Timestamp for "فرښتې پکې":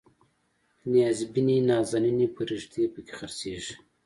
2.35-3.13